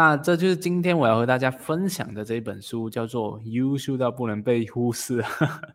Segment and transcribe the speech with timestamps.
[0.00, 5.20] 那这就是今天我要和大家分享的这一本书，叫做《优秀到不能被忽视》，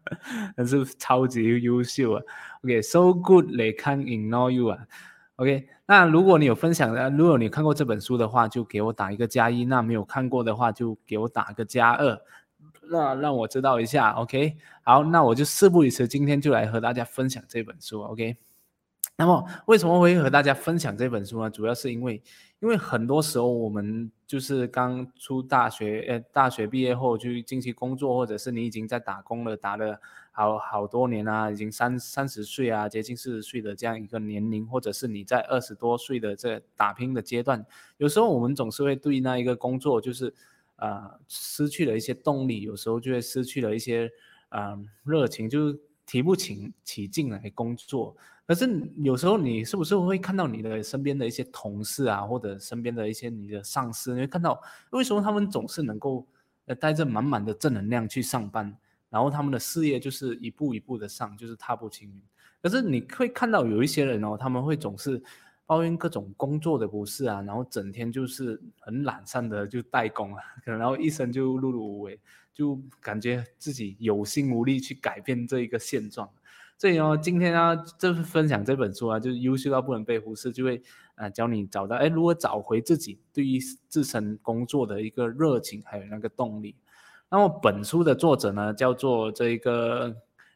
[0.58, 2.24] 那是超级优秀啊
[2.64, 4.80] ！OK，so good they can't ignore you 啊
[5.36, 12.20] ！OK，那如果你有分享的，如果你看过这本书的话，就给我打一个加一；那没有看过的话，就给我打个加二，
[12.90, 14.10] 那让我知道一下。
[14.14, 18.02] OK，好，那我就事不宜迟，今天就来和大家分享这本书。
[18.02, 18.38] OK。
[19.18, 21.50] 那么为什么会和大家分享这本书呢？
[21.50, 22.22] 主要是因为，
[22.60, 29.98] 因为很多时候我们就是刚出大学，呃，大学毕业后就进去工作，或者是你已经在打工了，打了
[30.34, 40.34] 好好多年啊，已经三三十岁啊，接近四十岁的这样一个年龄，或者是你在二十多岁的这打拼的阶段，有时候我们总是会对那一个工作就是
[40.76, 44.12] 呃失去了一些动力，有时候就会失去了一些
[44.50, 48.18] 嗯热情，就是提不起起劲来工作。
[48.48, 56.28] 可是有时候你是不是会看到你的身边的一些同事啊，或者身边的一些你的上司，你会看到为什么他们总是能够
[56.66, 58.72] 呃带着满满的正能量去上班，
[59.10, 62.22] 然后他们的事业就是一步一步的上，就是踏步青云。
[62.62, 65.22] 可是你会看到有一些人哦，他们会总是
[65.66, 72.20] 抱怨各种工作的不是啊，然后整天就是很懒散的就代工啊，可 能然后一生就碌碌无为，
[72.54, 76.30] 就感觉自己有心无力去改变这一个现状。
[76.78, 80.82] 所以哦，今天呢，这分享这本书啊，就是优秀到不能被忽视，就会
[81.16, 86.76] 啊教你找到哎，如何找回自己对于自身工作的一个热情，还有那个动力。
[87.30, 90.14] 那么本书的作者呢，叫做这个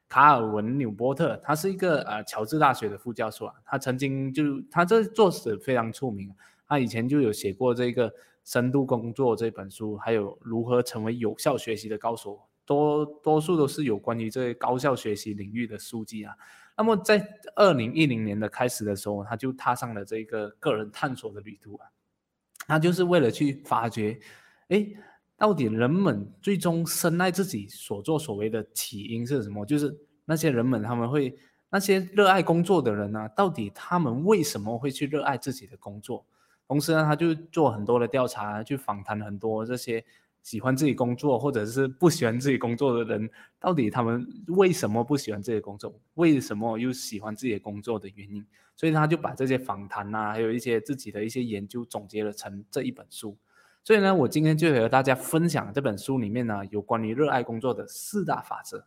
[0.10, 6.30] 卡尔文纽波特，他是一个呃乔治大学的副教授啊，他曾经就他这作者非常出名，
[6.68, 12.42] 他以前就有写过这个深度工作这本书，还有如何成为有效学习的高手。
[12.70, 16.36] 多多数都是有关于这些高效学习领域的书籍啊。
[16.78, 21.88] 那么在二零一零年的开始的时候，他就踏上了这个个人探索的旅途啊。
[22.68, 24.20] 他就是为了去发掘，
[24.68, 24.86] 哎，
[25.36, 29.66] 到底人们最终深爱自己所作所为的起因是什么？
[29.66, 31.36] 就是那些人们他们会
[31.72, 36.24] 那些热爱工作的人呢，到底他们为什么会去热爱自己的工作？
[36.68, 40.06] 同时呢，他就做很多的调查，去访谈很多这些。
[40.42, 43.30] 喜欢自己工作或者是不喜欢自己工作的人，
[43.60, 45.94] 到底他们为什么不喜欢自己工作？
[46.16, 48.46] 为什么又喜欢自己工作的原因？
[48.76, 53.38] 所以他就把这些访谈呐，还有一些自己的一些研究总结了成这一本书。
[53.84, 58.86] 所以呢，我今天就和大家分享这本书里面呢，有关于热爱工作的四大法则。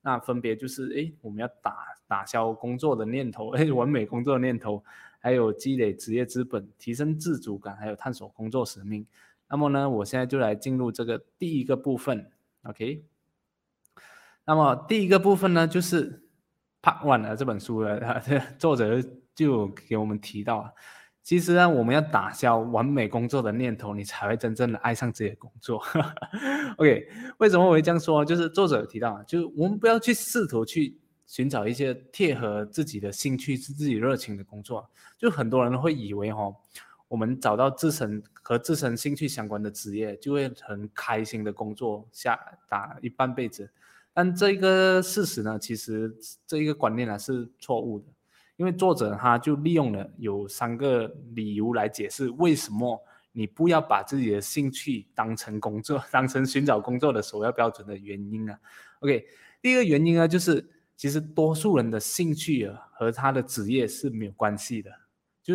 [0.00, 1.76] 那分别就是：哎，我们要打
[2.06, 4.84] 打消工作的念头，哎，完美工作的念头，
[5.18, 9.06] 还有积累职业资本，提升自主感，还有探索工作使命。
[9.48, 12.30] 那么呢，我现在就来进入这个第一个部分
[12.64, 13.04] ，OK。
[14.46, 16.24] 那么第一个部分呢，就是
[16.82, 18.22] Part One 的这本书的
[18.58, 19.02] 作者
[19.34, 20.74] 就给我们提到，
[21.22, 25.82] 其实呢，我们要打消完美工作的念头，你才会真正的爱上自己的工作。
[26.76, 28.24] OK，为什么我会这样说？
[28.24, 36.54] 就是作者有提到，就是我们不要去试图去寻找一些贴合自己的兴趣、是自己热情的工作，就很多人会以为哦。
[37.06, 42.38] 我们找到自身和自身兴趣相关的职业，就会很开心的工作下
[42.68, 43.70] 打一半辈子。
[44.12, 46.12] 但这个事实呢，其实
[46.46, 48.06] 这一个观念呢是错误的，
[48.56, 53.00] 因为作者他就利用了有三个理由来解释为什么
[53.32, 58.58] 你不要把自己的兴趣当成工作， 当成寻找工作的首要标准的原因啊。
[59.00, 59.26] OK，
[59.60, 60.66] 第一个原因呢，就是
[60.96, 64.90] 其实多数人的兴趣啊和他的职业是没有关系的，
[65.42, 65.54] 就。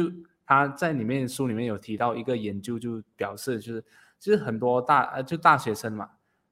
[0.49, 3.85] 他在里面书里面有提到一个研究，就表示就是，
[4.17, 6.09] 其实很多大呃就大学生嘛，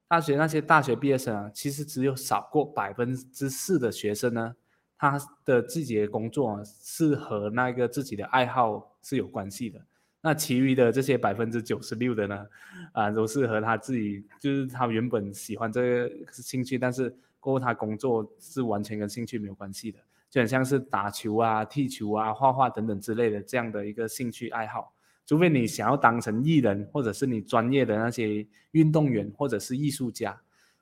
[0.07, 4.55] 大学那些大学毕业生啊，其实只有少过百分之四的学生呢，
[4.99, 9.81] 他的自己的工作是和那个自己的爱好是有关系的。
[10.21, 12.45] 那其余的这些百分之九十六的呢，
[12.91, 17.09] 啊，都是和他自己就是他原本喜欢这个兴趣，但是
[17.39, 19.99] 过后他工作是完全跟兴趣没有关系的。
[20.29, 24.93] 就很像是打球啊、踢球啊、画画等等之类的这样的一个兴趣爱好，
[25.25, 30.41] 除非你想要当成艺人，或者是你专业的那些运动员或者是艺术家，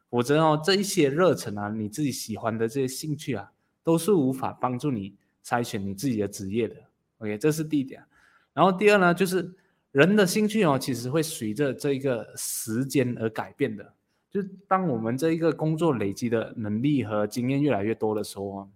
[0.09, 3.51] 否则哦，这一些热忱啊，你自己喜欢的这些兴趣啊，
[3.83, 5.15] 都是无法帮助你
[5.45, 6.75] 筛选你自己的职业的。
[7.19, 8.03] OK，这是第一点。
[8.51, 9.53] 然后第二呢，就是
[9.91, 13.93] 人的兴趣哦，其实会随着这一个时间而改变的。
[14.31, 18.67] 就当我们这一个工作累积的能力和经验越来越多的时候啊。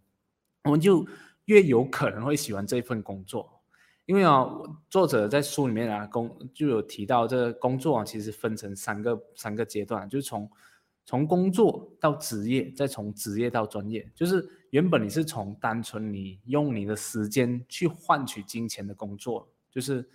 [0.66, 1.08] 我们就
[1.46, 3.62] 越有可能会喜欢这份工作，
[4.06, 4.48] 因为啊，
[4.90, 10.50] 作者在书里面啊，工就有提到这个工作啊，其实分成三个三个阶段，就是从
[11.06, 14.12] 从工作到职业，再从职业到专业。
[14.14, 20.08] 就是原本你是从单纯你用你的时间去换取金钱的工作，就是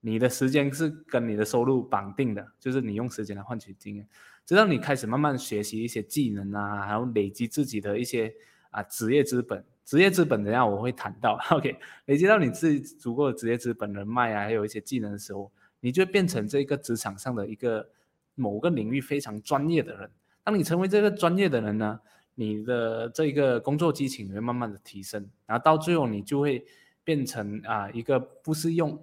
[0.00, 4.08] 你的时间是跟你的收入绑定的，就是你用时间来换取经验。
[4.44, 8.34] 直到你开始慢慢学习一些技能啊，然后累积自己的一些
[8.70, 9.64] 啊职业资本。
[9.90, 11.36] 职业资本等下我会谈到。
[11.50, 15.50] OK，累积到你自己足够的职业资本、人脉啊，还有一些技能的时候，
[15.80, 17.90] 你就变成这个职场上的一个
[18.36, 20.08] 某个领域非常专业的人。
[20.44, 21.98] 当你成为这个专业的人呢，
[22.36, 26.64] 你的这个工作激情会慢慢的提升，然后到最后你就会
[27.02, 28.96] 变成啊一个不是用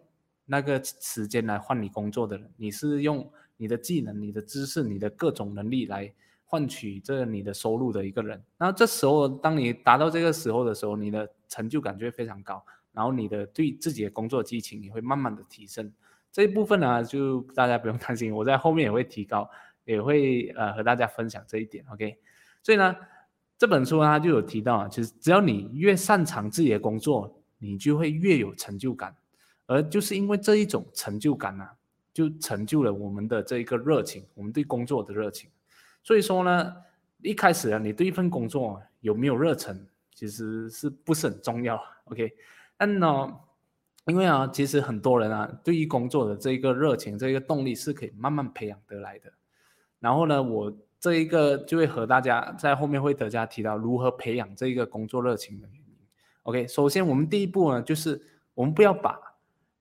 [0.46, 6.14] 那个时间来换你工作的人，你是用你的技能、你的知识、你的各种能力来
[6.48, 8.44] 换取这你的收入的一个人。
[8.58, 15.94] 然后这时候，当你达到这个时候的时候，你的成就感就会非常高，然后你的对自己的工作激情也会慢慢的提升。
[16.32, 19.48] 这一部分呢，就大家不用担心，我在后面也会提高。
[19.86, 22.18] 也会呃和大家分享这一点，OK，
[22.62, 22.94] 所以呢，
[23.58, 29.16] 这本书它就有提到，其实只要你越擅长自己的工作，你就会越有成就感，
[29.66, 31.66] 而就是因为这一种成就感呢，
[32.14, 35.50] 就成就了我们的这一个热情，我们对工作的热情。
[36.08, 36.74] 所以说呢，
[37.22, 39.78] 一开始啊，你对一份工作有没有热忱，
[40.16, 42.34] 其实是不是很重要，OK？
[42.78, 43.38] 但呢，
[44.06, 49.34] 因为啊，其实很多人啊，对于工作的这一个热情、这个动力是可以慢慢培养得来的。
[50.00, 55.98] 然后呢，我这一个就会和大家在后面会大家提到如何培养这一个工作热情的原因。
[56.44, 58.22] OK，首先我们第一步呢，就是
[58.54, 59.20] 我们不要把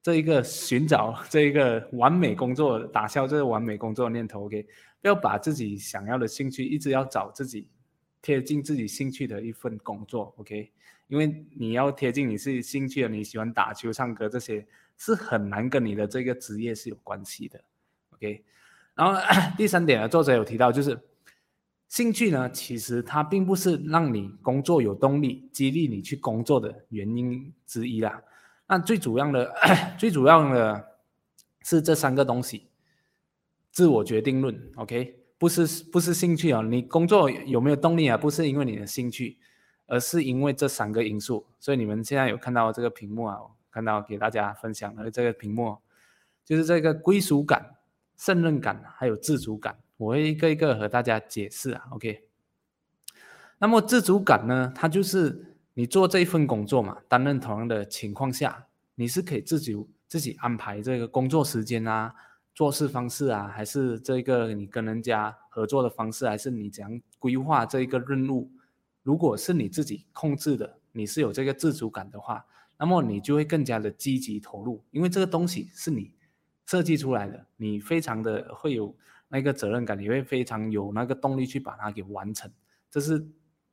[0.02, 4.46] 这一个寻找这一个完美工作、打消这个完美工作的念头。
[4.46, 4.66] OK，
[5.06, 7.68] 要把自己想要的兴趣一直要找自己
[8.20, 10.34] 贴近自己兴趣的一份工作。
[10.36, 10.70] OK，
[11.08, 14.66] 因为你要贴近你自己兴趣的，你喜欢打球、唱歌这些，
[14.98, 17.62] 是很难跟你的这个职业是有关系的。
[18.10, 18.44] OK。
[18.94, 19.20] 然后
[19.56, 20.98] 第三点呢，作者有提到，就是
[21.86, 28.22] 兴趣呢，其实它并不是让你工作有动力、激励你去工作的原因之一啦。
[28.66, 29.54] 那最主要的、
[29.96, 30.84] 最主要的
[31.62, 32.66] 是这三个东西：
[33.76, 38.16] 自我决定论，OK，不是不是兴趣啊，你工作有没有动力啊？
[38.16, 39.36] 不是因为你的兴趣，
[39.86, 41.46] 而是因为这三个因素。
[41.60, 43.36] 所以你们现在有看到这个屏幕啊，
[43.70, 45.76] 看到给大家分享的这个屏幕，
[46.42, 47.74] 就是这个归属感。
[48.16, 51.84] 胜任感还有自主感，我会一个一个和大家解释啊。
[51.90, 52.22] OK，
[53.58, 59.76] 那么自主感呢，它就是你做这一份工作嘛，担任同样的情况下，你是可以自己
[60.08, 62.14] 自己安排这个工作时间啊、
[62.56, 68.50] 做事方式啊，还是这个你跟人家合作的方式，还是你怎样规划这一个任务？
[69.02, 72.46] 如果是你自己控制的，你是有这个自主感的话，
[72.78, 76.12] 那么你就会更加的积极投入，因为这个东西是你。
[76.64, 78.92] 设计出来的，你非常的会有
[79.28, 82.50] 那个责任感，你会非常有那个动力去把它给完成，
[82.90, 83.24] 这是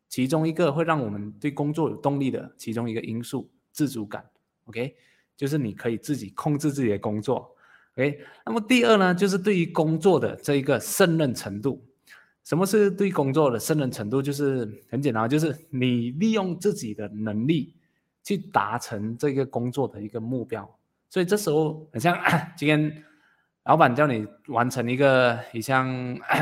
[0.07, 4.29] 其中一个会让我们对工作有动力的其中一个因素，自主感。
[4.65, 4.95] OK，
[5.35, 7.52] 就是你可以自己控制自己的工作。
[7.95, 11.83] OK，那么第二呢，就是对于工作的这一个胜任程度。
[12.43, 14.21] 什么是对工作的胜任程度？
[14.21, 17.73] 就是很简单，就是你利用自己的能力
[18.23, 20.69] 去达成这个工作的一个目标。
[21.07, 22.17] 所以这时候，很像
[22.57, 23.03] 今天
[23.63, 25.87] 老板叫你完成一个一项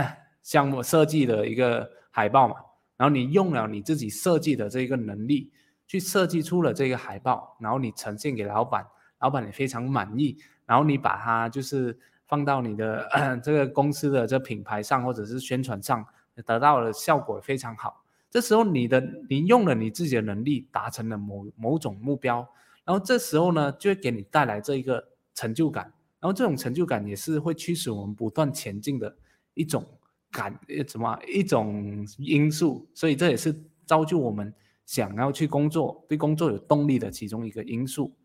[0.41, 2.55] 项目设计的一个海报嘛，
[2.97, 5.51] 然后你用了你自己设计的这个能力
[5.85, 8.83] 去设计出了这个海报，然后你呈现给老板，
[9.19, 10.37] 老板也非常满意，
[10.71, 13.05] 然后你把它就是放到你的
[13.43, 16.05] 这个公司的这品牌上或者是宣传上，
[16.45, 18.01] 得到的效果非常好。
[18.29, 22.37] 这时候你的你用了你自己的能力达成了某某种目标。
[22.85, 25.83] 然后这时候呢，就会给你带来这一个成就感，
[26.21, 29.13] 然后这种成就感也是会驱使我们不断前进的
[29.53, 29.85] 一种
[30.31, 33.53] 感，呃什么一种因素，所以这也是
[33.85, 34.53] 造就我们
[34.85, 38.15] 想要去工作、对工作有动力的其中一个因素。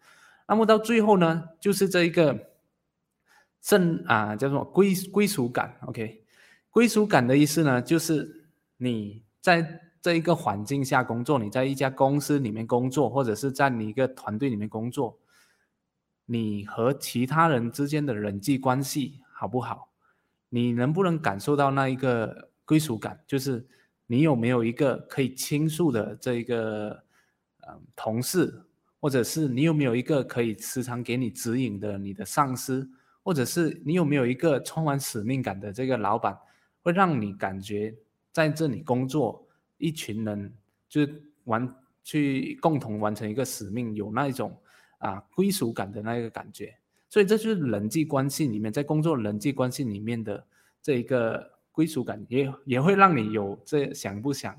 [0.46, 2.52] 那么到最后呢，就是这一个
[3.60, 5.76] 胜啊，叫做归归属感。
[5.86, 6.24] OK，
[6.70, 9.82] 归属感的意思呢，就是你在。
[10.02, 15.18] 这一个环境下工作，你在一家公司里面工作，或者是在你一个团队里面工作，
[16.26, 19.88] 你和其他人之间的人际关系好不好？
[20.48, 23.20] 你能不能感受到那一个归属感？
[23.26, 23.66] 就是
[24.06, 27.02] 你有没有一个可以倾诉的这一个
[27.66, 28.62] 嗯同事，
[29.00, 32.88] 或者是你有没有一个可以时常给你指引的你的上司，
[33.22, 36.38] 或者是你有没有一个充满使命感的这个老板，
[36.82, 37.94] 会让你感觉
[38.32, 39.42] 在这里工作？
[39.78, 40.54] 一群人
[40.88, 44.58] 就是完去共同完成一个使命，有那一种
[44.96, 46.74] 啊归属感的那个感觉，
[47.10, 50.46] 所以这就是人际关系里面，在工作人际关系里面的
[50.80, 54.56] 这一个归属感，也也会让你有这想不想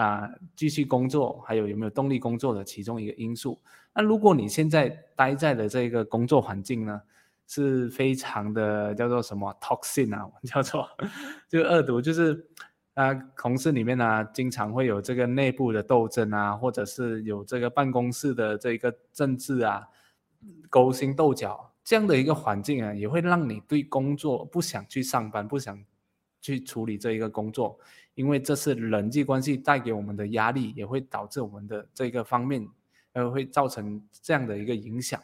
[0.00, 0.26] 啊
[0.56, 3.60] 继续工作，还有有没有动力工作的其中一个因素。
[3.94, 7.02] 那如果你现在待在的这个工作环境呢，
[7.46, 10.88] 是非常的叫做什么 toxin 啊，叫做
[11.48, 12.46] 就恶毒，就是
[12.94, 19.86] 啊，同事里面呢经常会有这个内部的斗争啊，或者是有这个办公室的这个政治啊，
[20.70, 25.84] 勾心斗角这样的一个环境啊，也会让你对工作不想去上班，不想
[26.40, 27.78] 去处理这一个工作。
[28.14, 32.68] 因为这是人际关系带给我们的压力，也会导致我们的这个方面，
[33.12, 35.20] 呃，会造成这样的一个影响。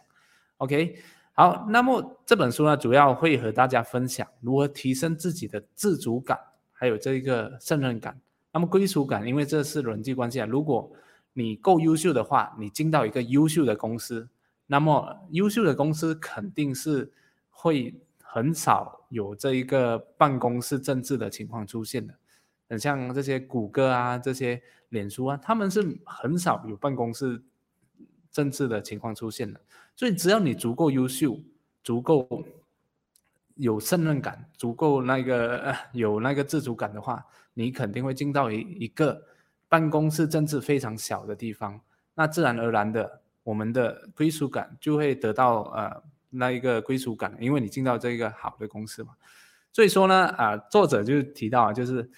[0.59, 0.97] OK，
[1.33, 6.39] 好，那么这本书呢，主要会和大家分享如何提升自己的自主感，
[6.73, 8.19] 还有这一个胜任感。
[8.53, 10.47] 那么归属感，因为这是人际关系啊。
[10.47, 10.91] 如果
[11.35, 14.27] 你够优秀的话，你进到一个优秀的公司，
[14.67, 17.13] 那么优秀的公司肯定是
[17.51, 22.15] 会很少有这一个办公室政治的情况出现的。
[22.69, 27.43] 很像这些谷歌啊，这些脸书啊，他们是很少有办公室
[28.33, 29.61] 政治的情况出现的。
[29.95, 31.41] 所以只要你足够优秀，
[31.83, 32.45] 足够
[33.55, 39.23] 有胜任感，足够那个 有那个自主感的话，你肯定会进到一一个
[39.69, 41.81] 办公室政治非常小的地方。
[42.15, 49.15] 那自然而然的，我们的归属感就会得到呃那一个归属感，因为你进到这个好的公司嘛。
[49.73, 52.11] 所以说呢，啊，作者就提到啊，就是。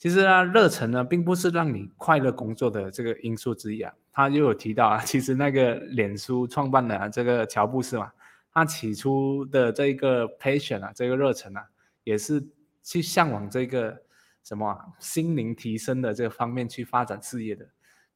[0.00, 3.92] 其实啊，热忱呢，并不是让你快乐工作的这个因素之一啊。
[4.10, 8.10] 他又有提到啊， 其实那个脸书创办的这个乔布斯嘛，
[8.50, 11.62] 他起初的这个 passion 啊，这个热忱啊，
[12.02, 12.42] 也是
[12.82, 13.94] 去向往这个
[14.42, 17.66] 什么心灵提升的这个方面去发展事业的。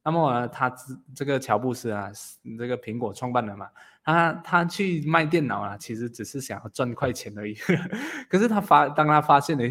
[0.03, 0.77] 那么呢，他这
[1.15, 2.11] 这个乔布斯啊，
[2.59, 3.69] 这个苹果创办人嘛，
[4.03, 7.55] 他他去卖电脑啊，其实只是想要赚快钱而已。
[8.27, 9.65] 可是他发，当他发现了。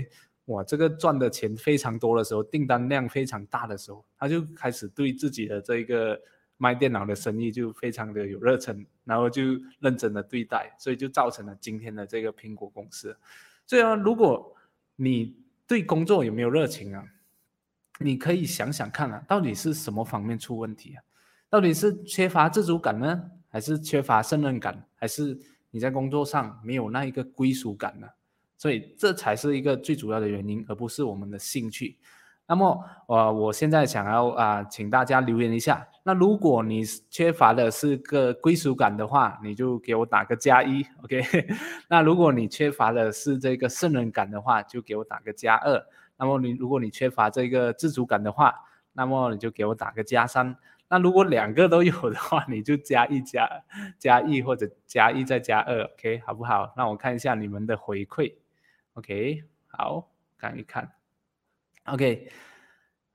[0.45, 6.19] 哇，这个赚的钱非常多的时候，订单量非常大的时候，他就开始对自己的这一个
[6.57, 9.41] 卖电脑的生意就非常的有热忱，然后就
[9.79, 13.15] 认真的对待，所以就造成了今天的这个苹果公司。
[13.65, 14.53] 所以啊，如果
[14.97, 17.05] 你对工作有没有热情啊，
[17.99, 21.03] 你可以想想看啊，到底是什么方面出问题啊？
[21.49, 25.39] 到底是缺乏自主感呢，还是缺乏胜任感，还是
[25.71, 28.07] 你在工作上没有那一个归属感呢？
[28.63, 31.97] 所以这才是一个最主要的原因，而不是我们的兴趣。
[32.47, 35.85] 那么，呃，我现在想要啊，请大家留言一下。
[36.01, 41.21] 那如果你缺乏的是个归属感的话，你就给我打个加一，OK？
[41.89, 45.85] 那如果你缺乏的是这个胜任感的话，就给我打个加二。
[46.15, 48.55] 那么你如果你缺乏这个自主感的话，
[48.93, 50.55] 那么你就给我打个加三。
[50.87, 53.49] 那如果两个都有的话，你就加一加
[53.99, 56.21] 加一或者加一再加二，OK？
[56.25, 56.73] 好不好？
[56.77, 58.31] 那我看一下你们的回馈。
[58.93, 60.07] OK，好，
[60.37, 60.87] 看一看。
[61.85, 62.29] OK，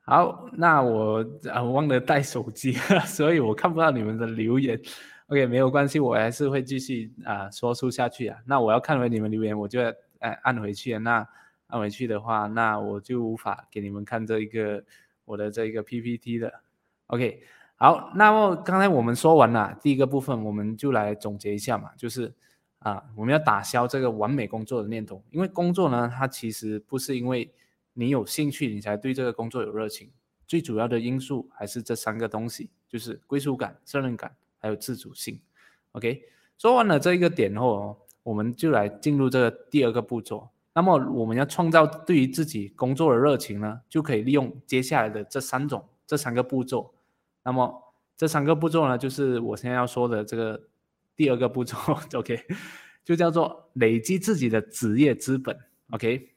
[0.00, 2.72] 好，那我啊忘了带手机，
[3.06, 4.76] 所以我看不到你们的留言。
[5.28, 8.36] OK，没有关系，我还是会继续啊说出下去啊。
[8.44, 9.80] 那我要看回你们留言，我就
[10.18, 10.98] 按按回去。
[10.98, 11.24] 那
[11.68, 14.82] 按回去的话，那我就无法给你们看这一个
[15.24, 16.52] 我的这一个 PPT 的。
[17.06, 17.42] OK，
[17.76, 22.34] 好，那么刚才我们说完了第一个部分，我们就来总结一下嘛，就是。
[22.80, 27.52] 啊，我们要打消这个完美工作的念头，因为工作呢，它其实不是因为
[27.94, 30.12] 你有兴趣你才对这个工作有热情，
[30.46, 35.40] 最主要的因素还是这三个东西，就是归属感、责任感还有自主性。
[35.90, 36.22] OK，
[36.56, 40.48] 说完了这一个点后哦，我们就来进入这个第二个步骤。
[40.72, 46.94] 那么我们要创造对于自己工作的热情呢，就可以利用接下来的这三种、这三个步骤。
[47.42, 50.62] 那么这三个步骤呢，就是我现在要说的这个。
[51.18, 51.76] 第二个步骤，
[52.14, 52.40] OK，
[53.04, 55.58] 就叫做累积自己的职业资本
[55.90, 56.30] ，OK。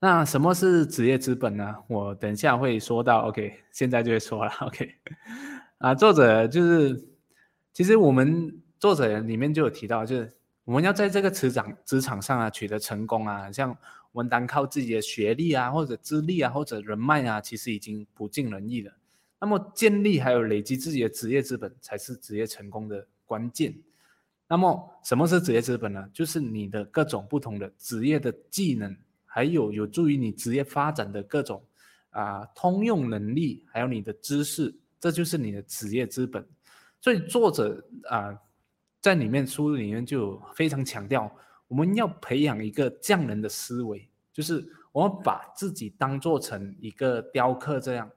[0.00, 1.74] 那什么是职业资本呢？
[1.88, 4.94] 我等下会说到，OK，现在就会说了， OK。
[5.78, 7.08] 啊，作者就是，
[7.72, 10.30] 其实我们作者里面就有提到，就是
[10.64, 13.74] 我们要在这个职场职场上啊取得成功啊，像
[14.12, 18.92] 我们单靠自己的学历啊，或者资历啊，或者人脉啊，其实已经不尽人意了。
[19.40, 23.06] 那么建立还有累积自己的职业资本，才是职业成功的。
[23.26, 23.74] 关键，
[24.46, 26.08] 那么什么是职业资本呢？
[26.12, 31.64] 就是你的各种不同的职业的技能，还有有助于你职业发展的各种
[32.10, 36.46] 啊通用能力，还有你的知识，这就是你的职业资本。
[37.00, 38.38] 所以作者啊
[39.00, 41.30] 在里面书里面就非常强调，
[41.66, 48.10] 我们要培养一个匠人的思维，就是我们把自己当做成一个雕刻这样，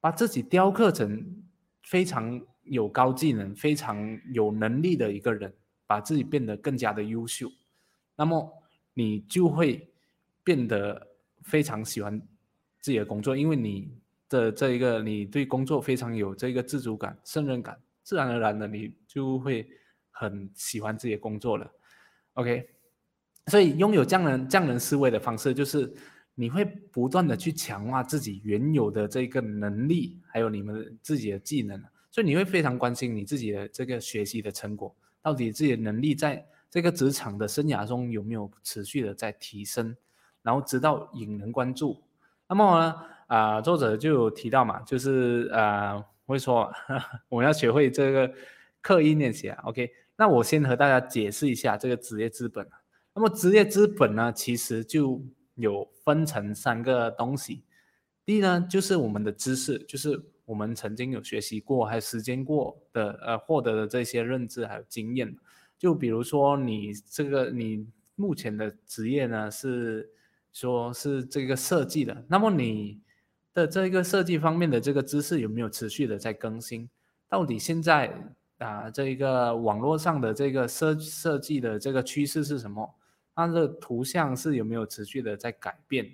[0.00, 1.44] 把自己雕刻成
[1.84, 2.40] 非常。
[2.70, 5.52] 有高技能、非常有能力的一个人，
[5.86, 7.50] 把自己变得更加的优秀，
[8.16, 8.48] 那么
[8.94, 9.92] 你就会
[10.44, 11.08] 变得
[11.42, 12.20] 非常喜欢
[12.80, 13.92] 自己的工作，因为你
[14.28, 19.68] 的这一个你对工作非常有这个自主感、胜任感，自然而然的你就会
[20.12, 21.68] 很喜欢自己的工作了。
[22.34, 22.68] OK，
[23.46, 25.92] 所以拥有匠人匠人思维的方式，就是
[26.36, 39.96] 你会不断的去强化自己原有的这个能力，还有你们自己的技能，所以你会非常关心你自己的这个学习的成果，到底自己的能力在这个职场的生涯中有没有持续的在提升，
[40.42, 42.02] 然后直到引人关注。
[42.48, 42.94] 那么呢，
[43.28, 46.72] 啊，作者就有提到嘛，就是啊，会说
[47.28, 48.32] 我要学会这个
[48.80, 49.90] 刻意练习啊，OK。
[50.16, 52.68] 那我先和大家解释一下这个职业资本。
[53.14, 55.22] 那么职业资本呢，其实就
[55.54, 57.62] 有分成三个东西。
[58.24, 65.32] 第一呢，就是我们的知识，就是我们曾经有学习过，还有实践过的，呃，获得的这些认知还有经验。
[65.78, 70.10] 就比如说你这个你目前的职业呢，是
[70.52, 73.00] 说是这个设计的，那么你
[73.54, 76.90] 的这个设计方面的这个知识有没有持续的在更新？
[77.28, 78.12] 到底现在？
[78.58, 82.92] 啊，这一个网络上的这个设设计的这个趋势是什么？
[83.34, 86.10] 它的图像是有没有持续的在改变？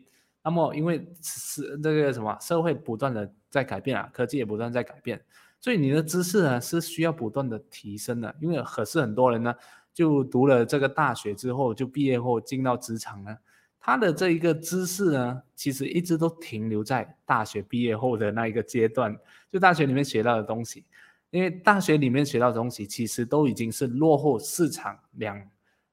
[0.47, 5.21] 那么，因为是这个什么社会不断的在改变啊，科技也不断在改变，
[5.59, 8.33] 所以你的知识呢是需要不断的提升的。
[8.41, 9.53] 因为可是很多人呢，
[9.93, 13.37] 就读了这个大学之后，就毕业后进到职场呢，
[13.81, 19.19] 他的这一个知识呢，其实一直都停留在大学毕业后的那一个阶段，
[19.51, 20.85] 就大学里面学到的东西。
[21.31, 25.43] 因为大学里面学到的东西，其实都已经是落后市场两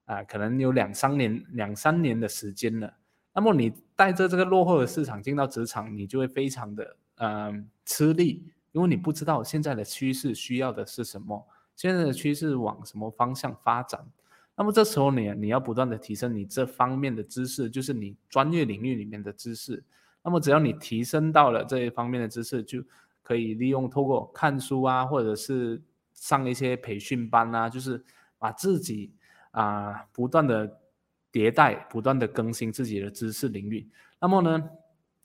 [0.05, 2.93] 啊，可能有两三年、两三年的时间了。
[3.35, 8.43] 那么你带着这个落后的市场进到职场，你就会非常的嗯吃力，
[8.73, 14.05] 因为你不知道现在的趋势需要的是什么，现在的趋势往什么方向发展。
[14.57, 19.81] 那么这时候你你要不断的提升你这方面的知识，就是你专业领域里面的知识。
[20.21, 22.83] 那么只要你提升到了这一方面的知识，就
[23.21, 25.81] 可以利用透过看书啊，或者是
[26.11, 28.03] 上一些培训班啊，就是
[28.37, 29.13] 把自己
[29.51, 30.81] 啊不断的
[31.33, 33.89] 迭代，不断的更新自己的知识领域。
[34.21, 34.63] 那么呢，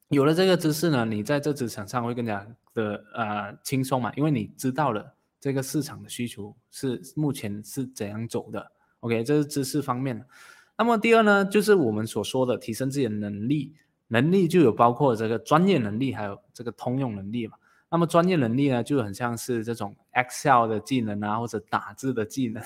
[0.08, 8.72] 有了这个知识呢，你在这职场上会更加的呃轻松嘛，因为你知道了这个市场的需求是目前是怎样走的。
[9.00, 10.24] OK，这是知识方面。
[10.78, 13.74] 那么第二呢，就是我们所说的提升自己的能力，
[14.06, 17.56] 能力就有包括这个专业能力，还有这个通用能力嘛。
[17.90, 22.62] 那么专业能力呢，就很像是这种 Excel 的技能啊，或者打字的技能，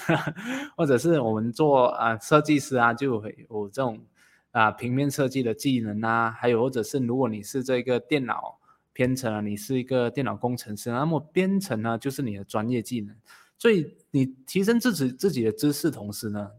[0.77, 4.05] 或者是我们做啊设计师啊，就会有这种
[4.51, 8.59] 啊平面设计的技能啊，还有或者是如果你是这个电脑
[8.93, 13.15] 编程，你是一个电脑工程师，那么编程呢就是你的专业技能。
[13.57, 16.51] 所以你提升自己自己的知识同时呢，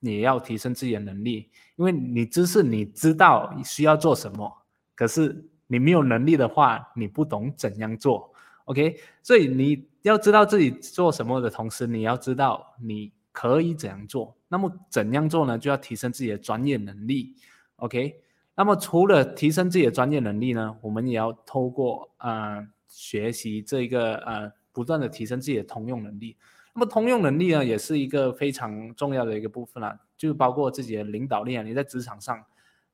[0.00, 4.52] 你也要提升自己的能力，因为你知识你知道需要做什么，
[4.96, 5.48] 可是。
[5.68, 8.32] 你没有能力的话，你不懂怎样做
[8.64, 8.96] ，OK？
[9.22, 14.34] 所以你要知道自己做什么的同时，你要知道你可以怎样做。
[14.48, 15.58] 那么怎样做呢？
[15.58, 17.36] 就要提升自己的专业能力
[17.76, 18.20] ，OK？
[18.54, 26.36] 那么除了提升自己的专业能力呢，我们也要透过呃学习这个呃不断的提升自己的通用能力。
[26.74, 32.42] 那么通用能力呢，也是一个非常重要的一个部分啦，就包括自己的领导力啊，你在职场上。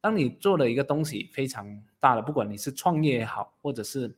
[0.05, 1.67] 当你做了一个东西非常
[1.99, 4.15] 大了，不管你是创业也好，或者是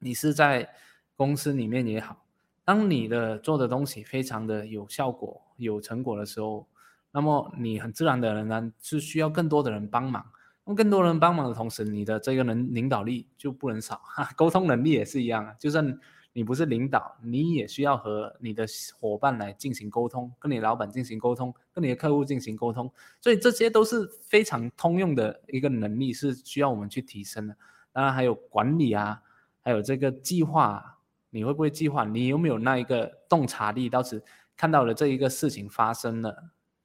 [0.00, 0.68] 你是在
[1.14, 2.24] 公司里面也好，
[2.64, 6.66] 当你的做的东西非常的有效果、有成果的时候，
[7.12, 10.26] 那么你很自然的仍然是需要更多的人帮忙。
[10.64, 15.96] 那么更多人帮忙的同时，你的这个人领导力就不能少，哈，沟通能力也是一样，就算。
[16.32, 18.66] 你不是领导，你也需要和你的
[18.98, 22.90] 伙伴来进行沟通，跟你老板进行沟通，跟你的客户进行沟通，
[23.20, 27.56] 所以这些都是非常通用的一个能力，是需要我们去提升的。
[27.92, 29.20] 当然还有管理啊，
[29.60, 32.04] 还有这个计划，你会不会计划？
[32.04, 33.90] 你有没有那一个洞察力？
[33.90, 34.22] 当时
[34.56, 36.44] 看到了这一个事情发生了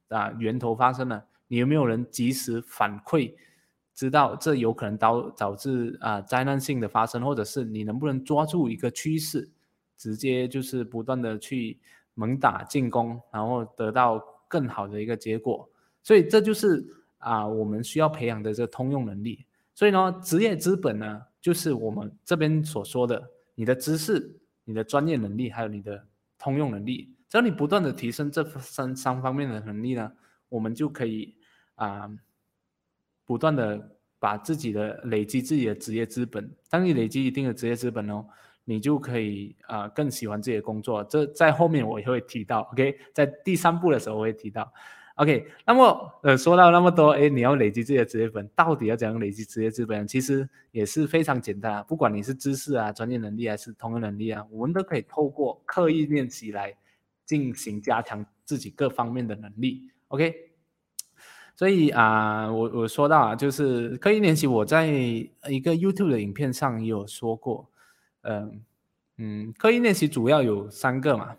[0.10, 3.34] 啊，源头发生了，你有没有人及时反馈？
[3.98, 9.50] 知道这有可能导导致啊灾难性的发生，或者是你能不能抓住一个趋势，
[9.98, 11.80] 直接就是不断的去
[12.14, 15.68] 猛打进攻，然后得到更好的一个结果。
[16.04, 16.86] 所以这就是
[17.18, 19.44] 啊我们需要培养的这个通用能力。
[19.74, 26.06] 所以呢，职业资本呢，就是我们这边所说的你的知识、你的专业能力，还有你的
[26.38, 27.12] 通用能力。
[27.30, 30.12] 只要你不断的提升这三三方面的能力呢，
[30.50, 31.34] 我们就可以
[31.74, 32.08] 啊。
[33.28, 38.26] 不断的把自己的累积自己的职业资本，当你累积一定的职业资本哦，
[38.64, 41.04] 你就可以啊更喜欢自己的工作。
[41.04, 44.74] 这在后面我也会提到，OK，在第三步的时候我会提到
[45.18, 45.46] ，OK。
[45.66, 50.08] 那么呃说到那么多，哎，你要累积自己的职业本，到底要怎样累积职业资本？
[50.08, 56.74] 其实也是非常简单啊，不管你是知识啊、专业能力还是通用能力啊，我们都可以透过刻意练习来
[57.26, 60.47] 进行加强自己各方面的能力，OK。
[61.58, 67.68] 所以啊，我我说到啊，就是刻意练习，我在一个 YouTube 的影片上也有说过，
[68.22, 68.62] 嗯
[69.18, 71.36] 嗯，刻意练习主要有三个嘛，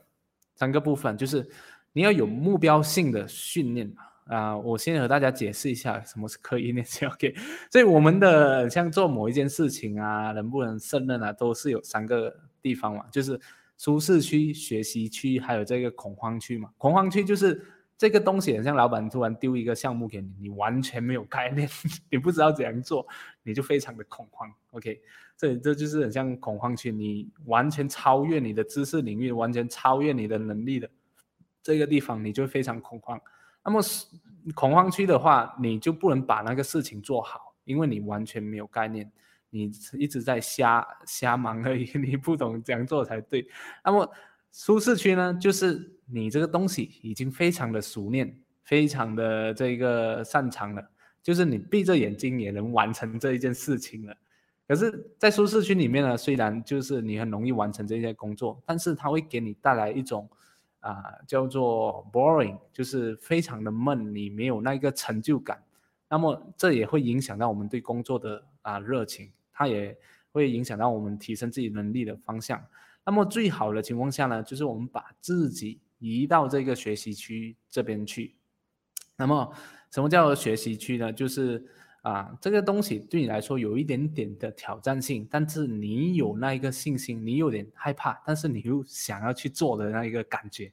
[0.56, 1.48] 三个部分，就是
[1.92, 4.02] 你要有目标性的训练嘛。
[4.24, 7.06] 啊，我先和大家解释一下什么是刻意练习。
[7.06, 7.34] OK，
[7.70, 13.40] 所以我们的像做某一件事情啊，能不能胜任啊，都是有三个地方嘛，就是
[13.78, 16.68] 舒适区、学习区，还有这个恐慌区嘛。
[16.76, 17.64] 恐慌区就是
[17.98, 21.68] 这个东西，很像老板突然丢一个项目给你，你完全没有概念，
[22.08, 23.04] 你不知道怎样做，
[23.42, 24.48] 你就非常的恐慌。
[24.70, 25.00] OK，
[25.36, 30.88] 这这就是很像恐慌区，你完全超越你的知识领域，完全超越你的能力的
[31.60, 33.20] 这个地方，你就非常恐慌。
[33.64, 33.82] 那么
[34.54, 39.10] 恐慌区的话，你就不能把那个事情做好，因为你完全没有概念，
[39.50, 43.44] 你一直在瞎瞎忙而已，你不懂怎样做才对。
[43.84, 44.08] 那么
[44.52, 50.90] 舒适区呢，就是你这个东西已经非常的熟练，非常的这个擅长了，
[51.22, 54.16] 就是你闭着眼睛也能完成这一件事情了。
[54.66, 60.28] 可是，在舒适区里面呢，虽然就是你很容易完成这些工作，但是它会给你带来一种。
[60.80, 60.94] 啊，
[61.26, 65.60] 叫做 boring，就是非常的闷，你没有那个成就感，
[66.08, 69.98] 那么这也会影响到我们对工作的啊热情，它也
[70.30, 72.64] 会影响到我们提升自己能力的方向。
[73.04, 78.34] 那么最好的情况下呢，就是我们把自己移到这个学习区这边去。
[79.16, 79.52] 那么
[79.90, 81.12] 什么叫做学习区呢？
[81.12, 81.64] 就是。
[82.02, 90.72] 啊，这个东西对你来说有一点点的挑战性，但是你有那一个信心，你有点害怕，但是你又想要去做的那一个感觉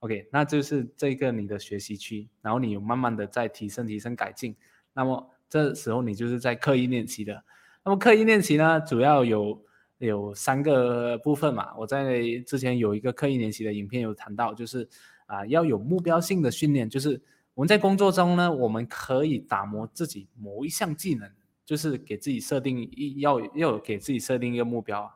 [0.00, 4.54] ，OK，那就是这个你的学习区，然后你有慢慢的在提升、提升、改进，
[4.92, 7.42] 那么这时候你就是在刻意练习的。
[7.82, 9.60] 那么刻意练习呢，主要有
[9.98, 14.88] 有三个部分嘛，我在之前有一个刻意练习的影片有谈到，就是
[15.26, 17.22] 啊要有目标性的训练，就是。
[17.54, 21.28] 我们在工作中呢，我们可以打磨自己某一项技能，
[21.66, 25.10] 就是给自己设定一要要给自己设定一个目标啊，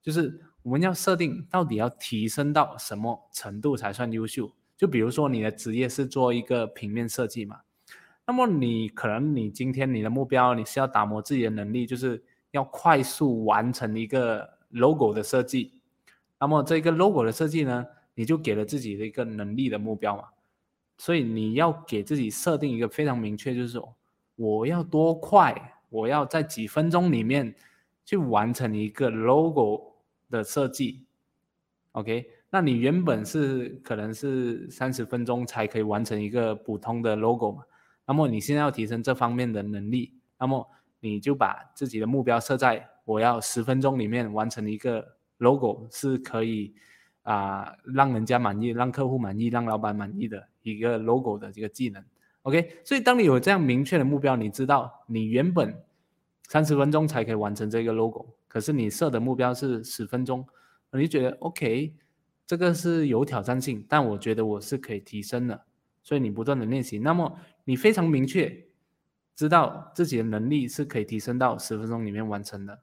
[0.00, 4.52] 就是我们要设定到底要提升到什么程度才算优秀。
[4.76, 7.62] 就比如说你的职业是做一个平面设计嘛，
[8.24, 15.80] 那么你可能你今天你的目标你是要打磨自己的能力，就是要快速完成一个 logo 的设计。
[16.38, 20.24] 那么这个 logo 的设计呢，你就给了自己的一个能力的目标嘛。
[20.96, 23.94] 所以你要给自己设定一个非常明确，就是说
[24.36, 25.54] 我要多快，
[25.88, 27.54] 我要在几分钟里面
[28.04, 29.94] 去完成一个 logo
[30.28, 31.06] 的设计。
[31.92, 37.62] OK，那你原本是可能是三十分钟才可以完成一个普通的 logo 嘛？
[38.06, 40.68] 那么你现在要提升这方面的能力，那么
[41.00, 46.74] 你就把自己的目标设在我要十分钟里面完成一个 logo 是可以。
[47.22, 52.02] 啊，让人家满意，让客户满意，让老板满意的一个 logo 的这个技能
[52.42, 52.78] ，OK。
[52.82, 55.72] 所以当你有这样明确的目标，你知道你原本
[56.48, 60.44] 三十分钟才可以完成这个 logo，可是你设的目标是十分钟，
[60.92, 61.94] 你觉得 OK，
[62.46, 65.66] 这个是有挑战性，但我觉得我是可以提升的。
[66.02, 68.64] 所以你不断的练习，那么你非常明确
[69.40, 72.78] 知道自己的能力是可以提升到十分钟里面完成的。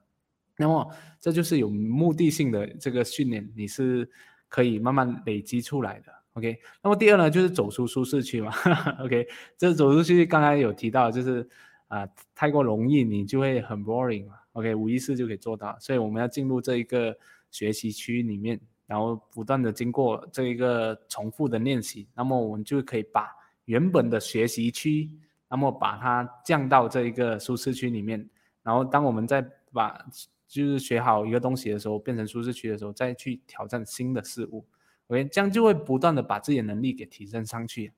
[0.56, 4.10] 那么这就是有目的性的这个训练，你是
[4.48, 6.12] 可以慢慢累积出来的。
[6.32, 8.52] OK，那么第二呢，就是走出舒适区嘛。
[8.98, 11.48] OK，这走出去刚才有提到，就是
[11.86, 14.34] 啊太过容易，你就会很 boring 嘛。
[14.54, 17.16] OK，无意识就可以做到，所以我们要进入这一个
[17.52, 23.30] 学习区里面，然后不断的经过这一个重复的练习，那么我们就可以把
[23.66, 25.08] 原本的学习区，
[25.50, 28.28] 那么把它降到这一个舒适区里面，
[28.62, 29.40] 然后当我们在
[29.72, 29.98] 把
[30.46, 34.66] 就是学好一个东西的时候，变成舒适区的时候，再去挑战新的事物
[35.08, 37.92] ，OK，这样就会不断的把自己的能力给提升上去。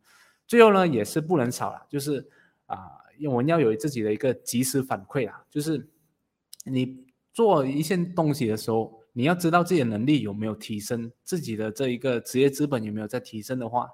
[0.47, 2.29] 最后呢，也是不能少了，就是
[2.67, 2.89] 啊，
[3.29, 5.89] 我们要有自己的一个及时反馈啊，就是
[6.65, 13.91] 你做一件东西的时候，你要知道自己的能力有没有提升，自己的这一个职业资本有没有在提升的话，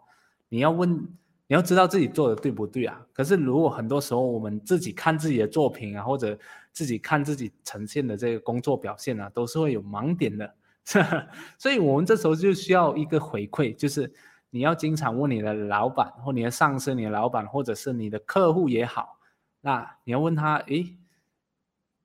[0.51, 1.09] 你要问。
[1.49, 3.01] 你要知道自己做的对不对啊？
[3.13, 6.37] 可是如果很多时候我们自己看自己的作品啊，或者
[6.73, 10.55] 自己看自己呈现的这个工作表现啊，都是会有盲点的。
[11.59, 14.13] 所以我们这时候就需要一个回馈，就是
[14.51, 19.19] 你要经常问你的老板或你的上司、你的老板或者是你的客户也好，
[19.61, 20.97] 那你要问他：诶，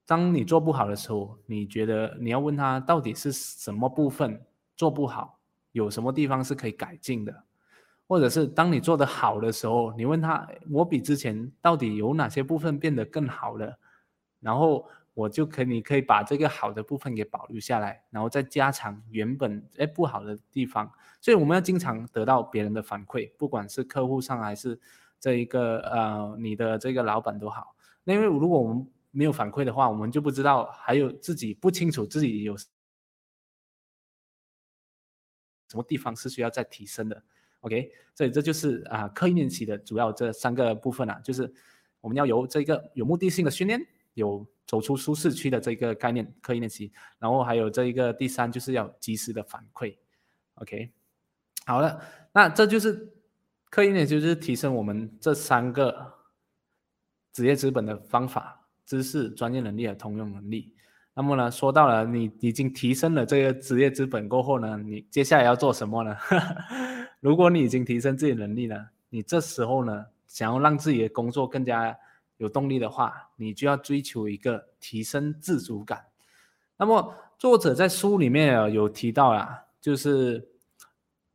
[0.06, 4.44] 当你做不好的时候，你觉得你要问他到底是什么部分
[4.76, 5.40] 做不好，
[5.72, 7.44] 有什么地方是可以改进的？
[8.12, 13.80] 或者是当你做的好的时候，你问他，我比之前到底有哪些部分变得更好了，
[14.42, 20.92] 然后我就可你可以把这个好的部分给保留下来，然后再加强原本哎不好的地方。
[21.22, 24.78] 所以我们要经常得到别人的反馈，不管是客户上还是
[25.18, 27.74] 这一个呃你的这个老板都好。
[28.04, 32.68] 那因为如果我们没有反馈的话，我们就不知道还有自己不清楚自己有什
[35.76, 37.24] 么地方是需要再提升的。
[37.62, 41.52] OK，所以这就是啊刻意练习的主要这三个部分啊，就是
[42.00, 43.80] 我们要有这个有目的性的训练，
[44.14, 44.46] 有。
[44.68, 49.98] 走出舒适区的这个概念，刻意练习，然后还有这一个第三就是要及时的反馈
[50.54, 50.90] ，OK，
[51.66, 53.12] 好了，那这就是
[53.70, 56.14] 刻意练习，就是提升我们这三个
[57.34, 60.74] 职业资本的方法、知识、专业能力和通用能力。
[61.14, 66.16] 那么呢，说到了你已经提升了这个职业资本过后呢，你接下来要做什么呢？
[67.22, 71.98] 如果你已经提升自己能力了，你这时候呢，想要让自己的工作更加。
[72.38, 76.08] 有动力的话，你就要追求一个提升自主感。
[76.76, 80.50] 那么作者在书里面啊有提到啦，就是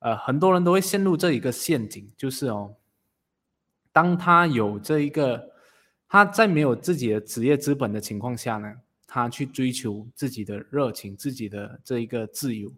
[0.00, 2.74] 呃很多人都会陷入这一个陷阱，就是哦，
[3.92, 5.52] 当他有这一个
[6.08, 8.74] 他在没有自己的职业资本的情况下呢，
[9.06, 12.72] 他去追求自己的热情、自己的这一个自由，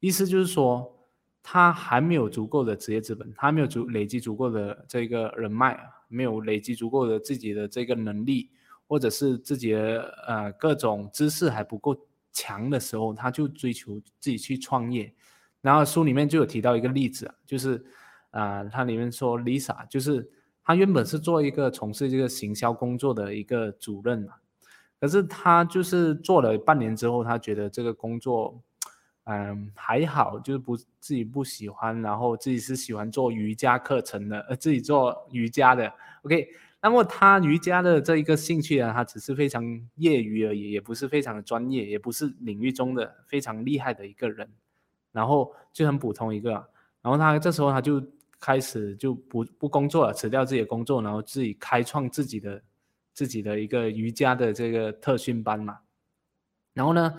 [0.00, 0.97] 意思就是说。
[1.42, 8.50] 他还没有足够的职业资本，他没有足累积足够的这个人脉，没有累积足够的自己的这个能力，
[8.86, 11.96] 或者是自己的呃各种知识还不够
[12.32, 15.10] 强的时候，他就追求自己去创业。
[15.62, 17.82] 然后书里面就有提到一个例子，就是
[18.30, 20.30] 啊，它里面说 Lisa，就是
[20.62, 24.34] 她原本是做一个从事这个行销工作的一个主任嘛，
[25.00, 28.62] 可是她就是做了半年之后，她觉得这个工作。
[29.30, 35.92] 嗯，还好，就是不自己不喜欢，然后自己是喜欢做瑜伽课程的，呃，自己做瑜伽的。
[36.22, 36.48] OK，
[36.80, 39.62] 那么他瑜伽的这一个兴趣呢，他只是非常
[39.96, 44.48] 业余而已，也不是非常的专业，也不是领域中的非常厉害的一个人，
[45.12, 46.52] 然后就很普通一个。
[47.02, 48.02] 然后他这时候他就
[48.40, 52.62] 开始就不不工作了，辞掉自己的工作，然后自己开创自己的
[53.12, 55.80] 自己的一个瑜伽的这个特训班嘛。
[56.72, 57.14] 然后呢？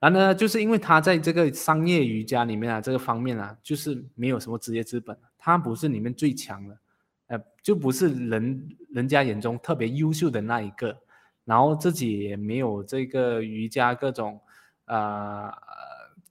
[0.00, 6.78] 然后呢，就是因为他在这个商业瑜伽里面啊，这个方面啊，就是没有什么职业资本，他不是里面最强的，
[7.26, 10.98] 呃，就不是人人家眼中特别优秀的那一个，
[11.44, 14.40] 然后自己也没有这个瑜伽各种，
[14.86, 15.52] 呃，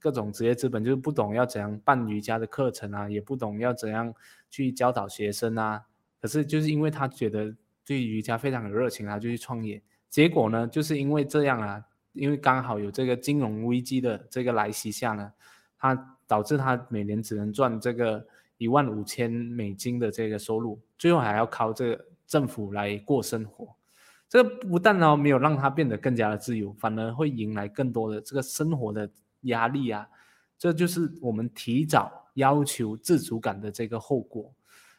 [0.00, 4.12] 各种职业资本，就是不懂要怎样办瑜伽的课程啊，也不懂要怎样
[4.50, 5.80] 去教导学生啊。
[6.20, 7.54] 可是就是因为他觉得
[7.86, 11.84] 对瑜伽非常有热情啊，就去创业，结果呢，就是因为这样啊。
[12.12, 15.32] 因为刚好有这个金融危机的这个来袭下呢，
[15.78, 18.26] 它导致他每年只能赚这个
[18.58, 23.68] 一万五千美金的这个收入，最后还要靠这个政府来过生活。
[24.28, 29.08] 这个不但呢没有让他变得更加的自由，反而会迎来更多的这个生活的
[29.42, 30.08] 压力啊！
[30.58, 34.52] 这就是我们提早要求自主感的这个后果。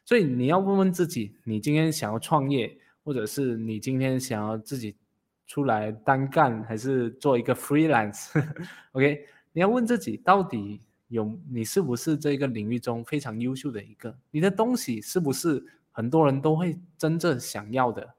[0.03, 4.95] 所以你要问问自己，你今天想要创业，或者是你今天想要自己。
[5.51, 14.17] 出来单干还是做一个 freelance？OK， 你要问自己，到底有你是不是这个领域中非常优秀的一个？
[14.29, 15.61] 你的东西是不是
[15.91, 18.15] 很多人都会真正想要的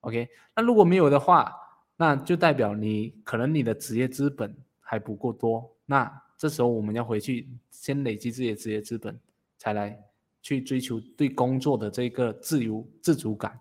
[0.00, 1.54] ？OK，那如果没有的话，
[1.98, 5.70] 那就代表你可能你的职业资本还不够多。
[5.84, 9.20] 那这时候我们要回去先累积自己的职业资本，
[9.58, 10.02] 才来
[10.40, 13.60] 去追求对工作的这个自由自主感。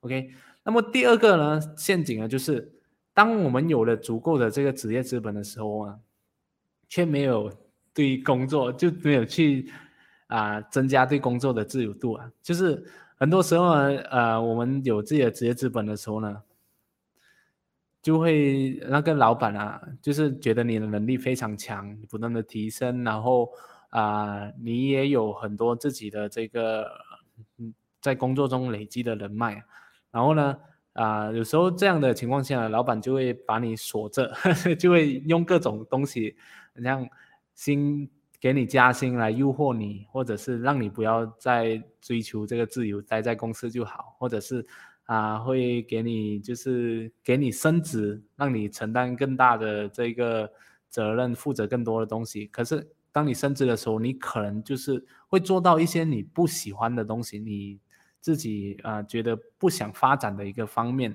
[0.00, 0.30] OK。
[0.68, 2.70] 那么第二个呢陷阱呢，就是
[3.14, 5.98] 当我们有了足够的这个职业资本的时候啊，
[6.90, 7.50] 却没有
[7.94, 9.72] 对工作就没有去
[10.26, 12.30] 啊增加对工作的自由度啊。
[12.42, 12.84] 就是
[13.16, 16.42] 很多时候呢，呃，我们有自己的职业资本的时候呢，
[18.02, 23.50] 就会那个老板啊，就是觉得你的能力非常强，不断的提升，然后
[23.88, 26.86] 啊，你也有很多自己的这个
[27.56, 29.64] 嗯在工作中累积的人脉。
[30.10, 30.56] 然后呢，
[30.94, 34.32] 啊，有时候这样的情况下，老板就会把你锁着，
[34.78, 36.34] 就会用各种东西，
[36.82, 37.06] 像
[37.54, 38.08] 薪
[38.40, 44.64] 给你加薪来诱惑你，或者是让你不要再追求这个自由，待在公司就好，或者是
[45.04, 50.50] 啊，会给你就是给你升职，让你承担更大的这个
[50.88, 52.46] 责任，负责更多的东西。
[52.46, 57.78] 可是当你升职的时候，你可能就是会做到一些你不喜欢的东西，你。
[58.20, 61.14] 自己啊觉得不想发展的一个方面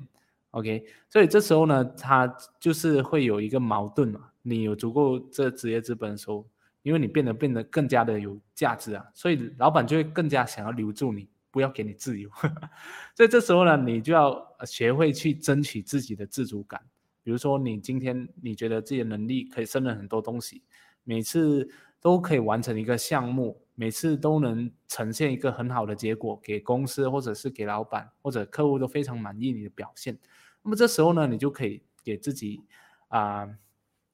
[0.51, 2.27] ，OK，所以这时候呢，他
[2.59, 4.29] 就是会有一个矛盾嘛。
[4.41, 6.45] 你有足够这职业资本的时候，
[6.81, 12.29] 因为你变得变得更加的有价值啊，所以老板就会更加想要留住你，不要给你自由。
[13.15, 16.81] 所以这时候呢，你就要学会去争取自己的自主感。
[17.23, 20.61] 比如说，你今天你觉得自己的能力可以胜任很多东西，
[21.05, 21.69] 每次
[22.01, 30.17] 都可以完成一个项目，每次都能呈现一个很好的结果给公司或者是给老板或者客户都非常满意你的表现。
[30.61, 32.61] 那么这时候呢，你就可以给自己
[33.07, 33.49] 啊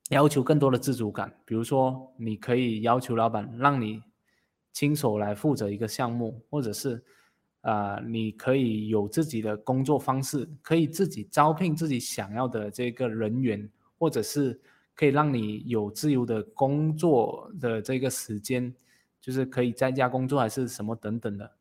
[0.10, 4.02] 要求更多的自主感，比如说你可以要求老板让你
[4.72, 7.04] 亲手来负责一个项目，或者是
[7.62, 14.60] 啊你可以有自己的工作方式，可以自己招聘自己想要的这个人员，或者是
[14.96, 18.74] 可以让你有自由的工作的这个时间，
[19.30, 21.52] 就是可以在家工作还是什么等等的。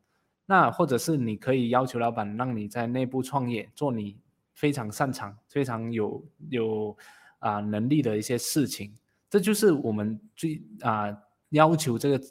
[0.45, 4.17] 那或者是你可以要求老板让你在内部创业，做你。
[4.55, 6.97] 非常擅长、非常有有
[7.37, 8.93] 啊能力的一些事情，
[9.29, 11.17] 这就是我们最啊
[11.51, 12.21] 要求这个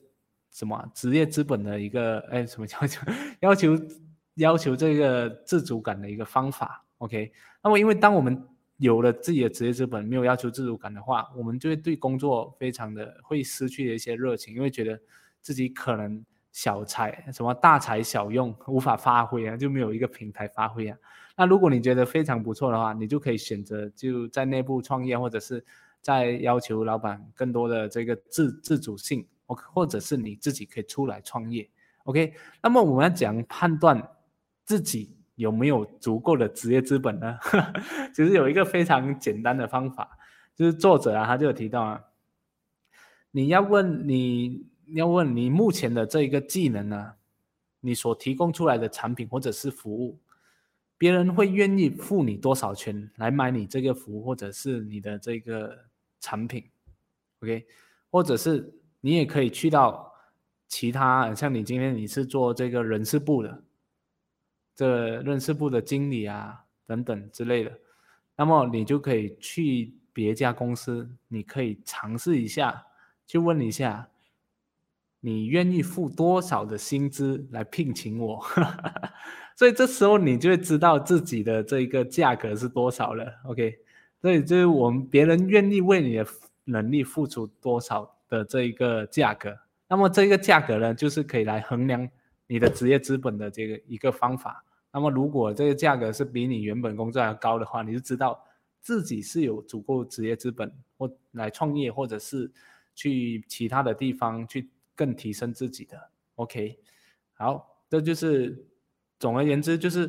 [0.51, 3.01] 什么职业资本的一个哎什么要求
[3.41, 3.79] 要求
[4.35, 6.85] 要求这个自主感的一个方法。
[6.99, 7.33] OK，
[7.65, 8.47] 那么因为当我们
[8.77, 15.01] 有了自己的职业资本，没有要求自主感的话，我们就会对工作非常的会失去一些热情，因为觉得
[15.41, 20.97] 自己可能小才什么大材小用，无法发挥啊，就没有一个平台发挥啊。
[21.37, 25.65] 那如果你觉得非常不错的话，你就可以选择就在内部创业，或者是
[26.01, 31.69] 在要求老板更多的这个自自主性，或或者是你自己可以出来创业。
[32.05, 34.03] OK，那么我们要讲判断
[34.65, 37.39] 自己有没有足够的职业资本呢？
[38.13, 40.19] 其实有一个非常简单的方法，
[40.57, 42.01] 就是作者啊他就有提到啊，
[43.31, 47.15] 你要问你要问你目前的这一个技能呢，
[47.81, 50.19] 你所提供出来的产品或者是服务。
[50.97, 55.79] 别人会愿意付你多少钱来买你这个服务，或者是你的这个
[56.19, 56.69] 产品
[57.41, 57.65] ，OK？
[58.11, 60.13] 或者是你也可以去到
[60.67, 63.63] 其他，像你今天你是做这个人事部的，
[64.75, 67.79] 这人事部的经理啊等等之类的，
[68.35, 72.85] 那么你就可以去别家公司，你可以尝试一下，
[73.25, 74.09] 去问一下，
[75.21, 78.41] 你愿意付多少的薪资来聘请我？
[79.57, 83.77] 所以这时候你就会知道自己的这一个价格是多少了，OK？
[84.21, 86.27] 所以就是我们别人愿意为你的
[86.65, 89.57] 能力付出多少的这一个价格，
[89.89, 92.09] 那么这个价格呢，就是可以来衡量
[92.47, 94.65] 你的职业资本的这个一个方法。
[94.93, 98.41] 那么如果这个价格是比你原本工作要高的话，你就知道
[98.81, 102.51] 自己是有足够职业资本或来创业，或者是
[102.95, 104.69] 去其他的地方去
[104.99, 106.79] 更提升自己的，OK？
[107.33, 108.67] 好，这就是。
[109.21, 110.09] 总而言之，就是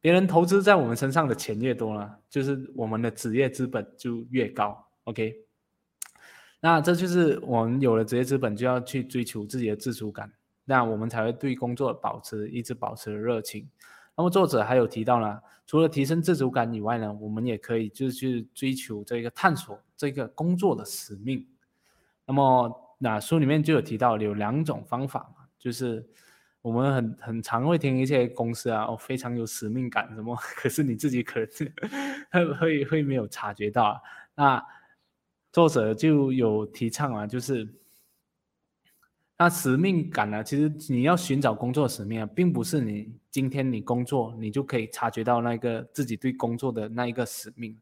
[0.00, 4.88] 别人投资在我们身上的钱越多呢，就是我们的职业资本就越高。
[5.04, 5.36] OK，
[6.58, 10.32] 那这就是我们有了职业资本，就要去追求自己的自主感，
[10.64, 13.68] 那我们才会对工作保持一直保持热情。
[14.16, 21.46] 那么作者还有提到呢，除了提升自主感以外呢，我们也可以就是去追求这个探索这个工作的使命。
[22.24, 26.06] 那么那书里面就有提到有两种方法嘛，就是。
[26.60, 31.38] 我们很很常会听一些公司啊，哦，非常有使命感什么， 可是你自己可
[32.32, 34.00] 能会会没有察觉到啊。
[34.34, 34.66] 那
[35.52, 37.66] 作者就有提倡啊，就是
[39.38, 47.78] 那使命感呢，其实你要寻找工作使命啊，并不是你今天你工作你就可以察觉到那个自己对工作的那一个使命，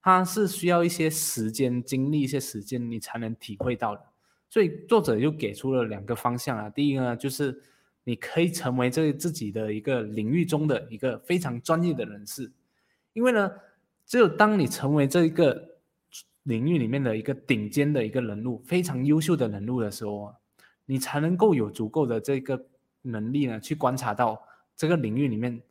[0.00, 4.11] 它是需要一些时间、经历一些时间你才能体会到的。
[4.52, 7.62] 所以作者又给出了两个方向啊，第一个呢就是。
[8.04, 12.50] 你可以成为这自己的一个领域中的一个非常专业的人士，
[13.12, 13.48] 因为呢，
[14.04, 15.76] 只有当你成为这一个
[16.42, 20.34] 领域里面的一个顶尖的一个人物，非常优秀的人物的时候，
[20.84, 22.60] 你才能够有足够的这个
[23.02, 24.42] 能力呢，去观察到
[24.74, 25.62] 这个领域里面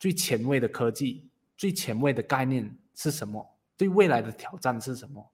[0.00, 5.30] 最前卫的科技、最前卫的概念是什么，对未来的挑战是什么，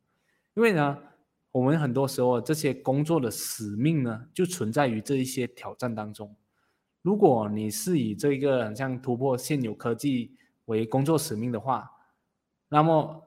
[0.55, 0.99] 因为呢。
[1.53, 6.35] 我们很多时候这些工作的使命呢，就存在于这一些挑战当中。
[7.03, 10.35] 如果你是以这个像突破现有科技
[10.65, 11.91] 为工作使命的话，
[12.69, 13.23] 那么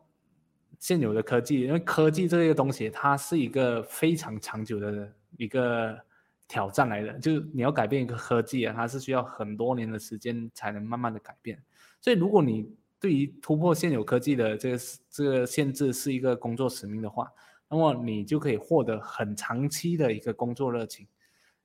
[0.80, 5.96] 现有的科技，因为科技这个东西，它是一个非常长久的一个
[6.48, 7.14] 挑战来的。
[7.20, 11.62] 就是你要改变一个科技啊，它是需要很多年的时间才能慢慢的改变。
[12.02, 14.80] 所以，如果你对于突破现有科技的这个
[15.12, 17.32] 这个限制是一个工作使命的话，
[17.68, 21.08] 那么你就可以获得很长期的一个工作热情，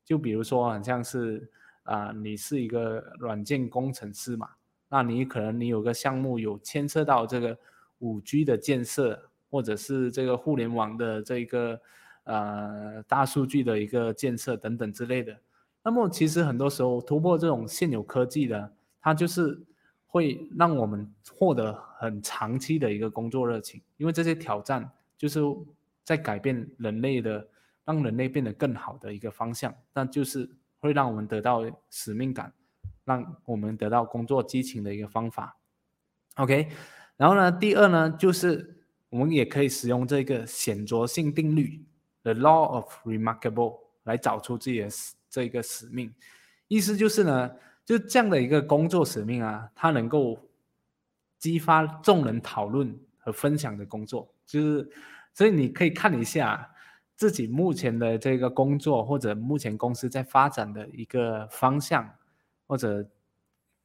[0.02, 1.50] 就比如说，很像是
[1.82, 4.48] 啊，你是一个软件工程师嘛，
[4.88, 7.56] 那你可能你有个项目有牵涉到这个
[7.98, 11.78] 五 G 的建设，或者是这个互联网的这个
[12.24, 15.38] 呃大数据的一个建设等等之类的。
[15.82, 18.72] 那么其实很多时候突破这种现有科技的，
[19.02, 19.60] 它就是
[20.06, 25.40] 会让我们获得很长期的一个工作热情，因为这些挑战就是。
[26.10, 27.48] 在改变人类的
[27.84, 30.50] 让人类变得更好的一个方向，那就是
[30.80, 32.52] 会让我们得到使命感，
[33.04, 35.56] 让我们得到工作激情的一个方法。
[36.34, 36.68] OK，
[37.16, 41.80] 然后呢，第二呢，就是我们也可以使用这个显着性定律
[42.24, 44.88] （the law of remarkable） 来找出自己的
[45.28, 46.12] 这个使命。
[46.66, 47.52] 意思就是呢，
[47.84, 50.36] 就这样的一个工作使命啊，它能够
[51.38, 54.90] 激发众人讨论和分享的工作，就是
[55.34, 56.70] 所以你可以看一下
[57.16, 62.08] 自己目前的这个工作或者目前公司在发展的一个方向，
[62.66, 63.08] 或者。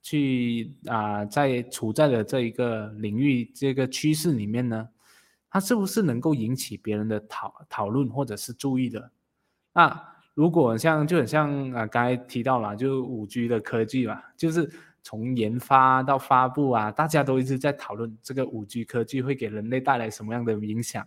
[0.08, 4.88] 去啊，在处在的这一个领域、这个趋势里面呢，
[5.50, 9.10] 它是不是能够引起别人的讨讨论或者是注意的？
[9.74, 10.00] 那
[10.36, 14.72] 如果像就很像啊，刚才提到了，就五 G 的科技嘛，就是
[15.02, 21.04] 从研发到发布啊，大家都一直在讨论这个五 G 科技会给人类带来什么样的影响，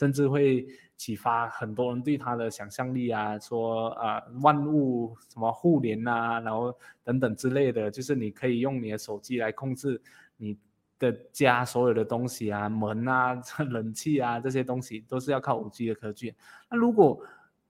[0.00, 0.66] 甚至会。
[1.00, 9.98] 启发很多人对他的想象力啊，说啊万物什么互联啊，然后等等之类的，就是你可以用你的手机来控制
[10.36, 10.58] 你
[10.98, 13.34] 的家所有的东西啊，门啊、
[13.70, 16.34] 冷气啊这些东西都是要靠五 G 的科技。
[16.70, 17.18] 那如果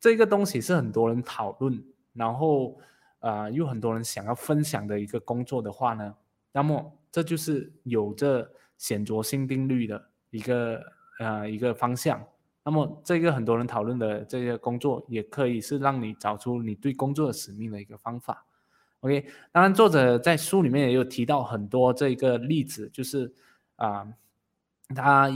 [0.00, 1.80] 这个东西是很多人讨论，
[2.12, 2.80] 然后
[3.20, 6.12] 啊又很多人想要分享的一个工作的话呢，
[6.50, 10.82] 那么这就是有着显着性定律的一个
[11.20, 12.20] 呃一个方向。
[12.62, 18.44] 那么，这个很多人讨论的这个工作，也可以是让你找出你对工作的使命的一个方法。
[19.00, 23.32] OK，当然，作者在书里面也有提到很多这个例子，就是
[23.76, 24.06] 啊，
[24.94, 25.30] 他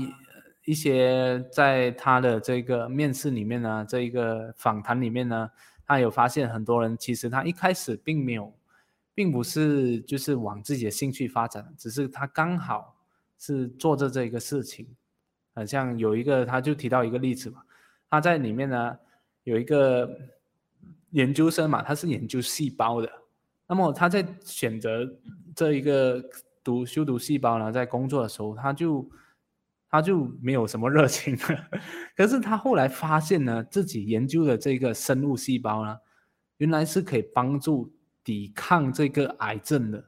[0.67, 5.51] 一些在他的这个面试里面呢，这一个访谈里面呢，
[5.87, 8.53] 他有发现很多人其实他一开始并没有，
[9.15, 12.95] 并不是就是往自己的兴趣发展，只是他刚好
[13.39, 14.87] 是做着这个事情。
[15.55, 17.63] 很像有一个，他就提到一个例子嘛，
[18.11, 18.99] 他在里面呢
[19.45, 20.11] 有一个
[21.11, 23.11] 研究生嘛，他是研究细胞的，
[23.69, 25.09] 那么他在选择
[25.55, 26.23] 这一个
[26.63, 29.09] 读修读细胞呢，在工作的时候，他就
[29.89, 31.37] 他就没有什么热情，
[32.17, 35.97] 可是他后来发现呢，自己研究的这个生物细胞呢，
[36.57, 37.95] 原来是可以帮助
[38.25, 40.05] 抵抗这个癌症的。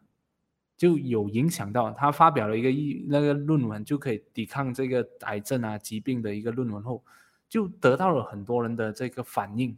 [0.77, 7.03] 就有影响到他发表了一个一那个论文，就可以抵抗这个癌症啊疾病的一个论文后，
[7.49, 9.75] 就得到了很多人的这个反应。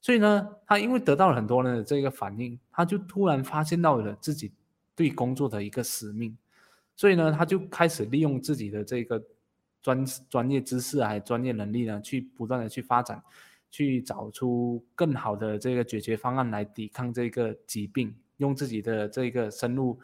[0.00, 4.50] 所以呢，他因为得到了很多人的这个反应，他就突然发现到了自己
[4.96, 6.36] 对工作的一个使命。
[6.96, 9.22] 所以呢，他就开始利用自己的这个
[9.80, 13.22] 专专业知识还有、专业能力呢，去不断的去发展，
[13.70, 19.96] 去找出更好的这个解决方案来抵抗这个疾病，用自己的这个深入。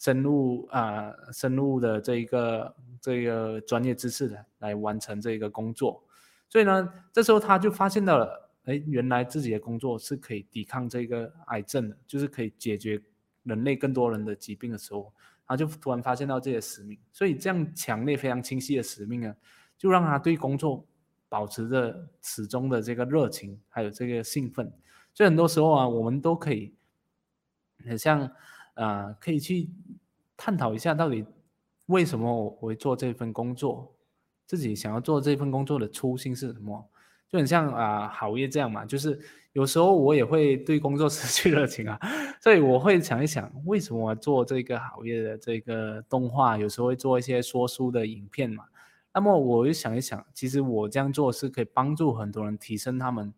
[0.00, 6.02] 深入啊，深入的这一个这个专业知识的来完成这一个工作，
[6.48, 12.98] 所以呢，这时候他就发现到了，哎，原来自己的工作是可以抵抗这个癌症的，就是可以解决
[13.42, 15.12] 人类更多人的疾病的时候，
[15.46, 19.36] 他就突然发现到这些使命，所以这样强烈、非常清晰的使命呢，
[19.76, 20.82] 就让他对工作
[21.28, 24.72] 保持着始终的这个热情，还有这个兴奋。
[25.12, 26.72] 所以很多时候啊，我们都可以
[27.84, 28.32] 很像。
[28.74, 29.68] 啊，可以去
[30.36, 31.24] 探讨一下，到底
[31.86, 33.94] 为什么我会做这份工作？
[34.46, 36.90] 自己想要做这份工作的初心是什么？
[37.28, 39.20] 就很像啊，好业这样嘛，就是
[39.52, 41.98] 有时候我也会对工作失去热情啊，
[42.42, 46.58] 所以我会想一想，为什么做这个好业的这个动画？
[46.58, 48.64] 有时候会做一些说书的影片嘛。
[49.12, 53.32] 那么我就想一想，其实我这样做是可以帮助很多人提升他们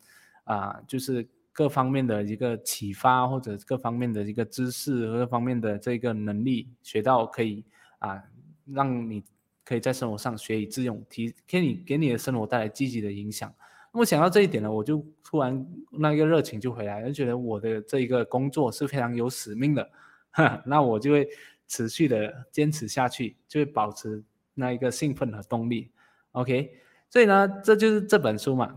[0.44, 1.28] 啊，就是。
[1.52, 7.62] 各方面的一个启发，或者各方面的一个知识，各方面的这个能力学到，可以
[7.98, 8.22] 啊，
[8.66, 9.22] 让你
[9.64, 13.52] 可以在生活上学以致用，提给你给你的生活带来积极的影响。
[13.92, 19.90] 那么想到这一点呢，我就突然那个热情就回来，就觉得我的这一个工作是非常有使命的，
[20.64, 21.28] 那我就会
[21.68, 24.24] 持续的坚持下去，就会保持
[24.54, 25.90] 那一个兴奋和动力。
[26.30, 26.72] OK，
[27.10, 28.74] 所以呢，这就是这本书嘛。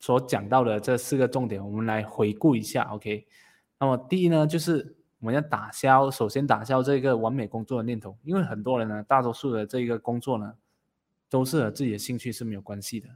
[0.00, 2.84] 所讲到的这四个重点，我们来回顾一下。
[2.84, 3.26] OK，
[3.78, 10.54] 那么第一呢，就是我们要打消，首先打消这个完美工作的念头，因为很多人呢，大多数的这个工作呢，
[11.28, 13.10] 都是和自己的兴趣是没有关系的，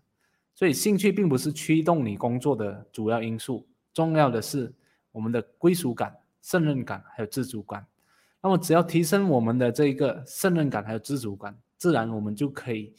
[0.54, 4.70] 所以兴趣并不是驱动你工作的主要因素，重要的是
[5.10, 7.86] 我们的归属感、胜任感还有自主感。
[8.42, 12.92] 那么只要提升我们的这一个胜任感还有自主感，自然我们就可以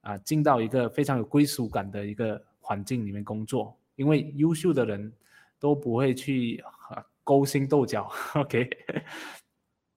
[0.00, 2.40] 啊进到一个非常有归属感的一个。
[2.62, 5.12] 环境里面工作，因为优秀的人
[5.58, 6.64] 都不会去
[7.22, 8.10] 勾心斗角。
[8.34, 8.70] OK，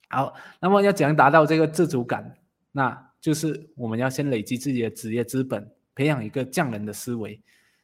[0.10, 2.38] 好，那么要怎样达到这个自主感？
[2.72, 7.42] 那就是我们要先累积自己的职业资本，培养一个匠人的思维，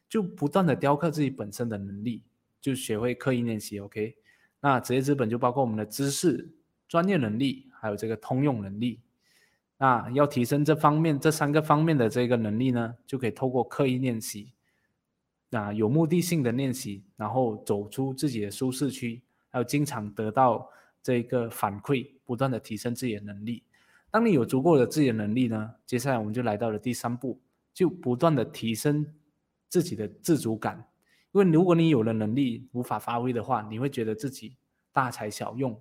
[0.09, 2.23] 就不断的雕刻自己本身的能力，
[2.59, 3.79] 就学会刻意练习。
[3.79, 4.15] OK，
[4.59, 6.53] 那职业资本就包括我们的知识、
[6.87, 8.99] 专业能力，还有这个通用能力。
[9.77, 14.53] 那要提升这方面这三个方面的这个能力呢，就可以透过刻意练习，
[15.53, 20.67] 那有目的性的练习，然后走出自己的舒适区，还有经常得到
[21.03, 23.61] 这个反馈，不断的提升自己的能力。
[24.09, 27.39] 当你有足够的自己的能力呢，接下来我们就来到了第三步，
[27.73, 29.05] 就不断的提升
[29.67, 30.87] 自己的自主感。
[31.33, 34.55] 因为如果你有了能力无法发挥的话，你会觉得自己
[34.93, 35.77] 大材小用，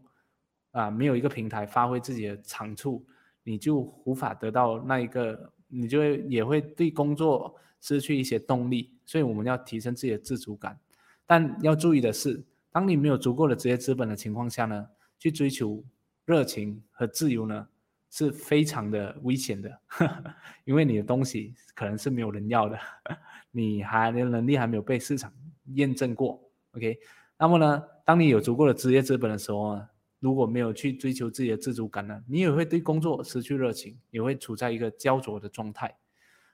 [0.73, 3.07] 啊，没有一个平台发挥自己的长处。
[3.43, 10.79] 你就无法得到那一个，你就会也会对工作失去一些动力，所以我们要提升自己的自主感。
[11.27, 14.87] 但要注意的是，当你没有足够的职业资本的情况下呢，
[15.19, 15.85] 去追求
[16.25, 17.69] 热情和自由呢，
[18.11, 19.81] 是非常的危险的，
[20.65, 22.79] 因为你的东西可能是没有人要的，
[23.51, 25.33] 你还的能力还没有被市场
[25.75, 26.41] 验证过。
[26.73, 26.99] OK，
[27.39, 29.89] 那么呢，当你有足够的职业资本的时候呢？
[30.21, 35.97] 如果没有去追求自己的自主感呢，你也会对工作失去热情，也会处在一个焦灼的状态。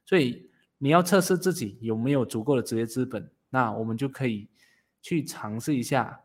[0.05, 0.49] 所以
[0.79, 4.49] 你要测试自己有没有足够的职业资本，那我们就可以
[5.01, 6.21] 去尝试一下，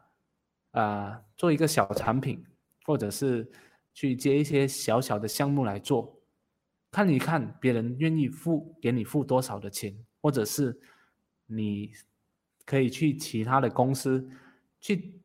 [0.72, 2.46] 啊，做一个小产品，
[2.86, 3.52] 或者是
[3.94, 6.20] 去接一些小小的项目来做，
[6.92, 10.80] 看一看别人愿意付给你付多少的钱，或者是
[11.46, 11.92] 你
[12.66, 14.30] 可以去其他的公司
[14.80, 15.18] 去。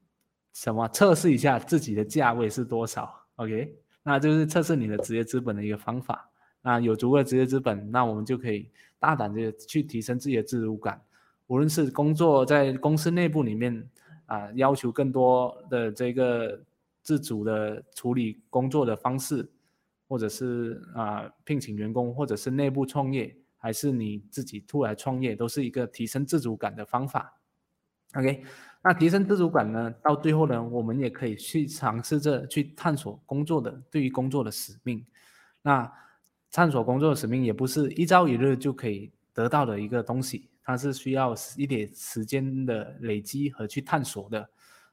[0.52, 6.30] 什么测试一下自己的价位是多少？OK，那就是测试你的职业资本的一个方法。
[6.66, 11.00] 啊有足够的职业资本，那我们就可以大胆的去提升自己的自主感。
[11.46, 13.88] 无论是工作在公司内部里面
[14.26, 16.60] 啊，要求更多的这个
[17.02, 19.48] 自主的处理工作的方式，
[20.08, 27.38] 或者是啊聘请员工，或者是内部创业，还是你自己出来创业，都是一个提升自主感的方法。
[28.14, 28.42] OK。
[28.82, 29.92] 那提升自主感呢？
[30.00, 35.04] 到最后呢，我们也可以去尝试着去探索工作的对于工作的使命。
[35.60, 35.92] 那
[36.50, 44.48] 探索工作的使命也不是一朝一日就可以得到的一个东西，它是需要一点时间的累积和去探索的。